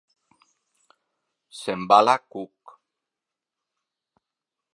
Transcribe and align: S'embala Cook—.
S'embala 1.59 2.17
Cook—. 2.31 2.65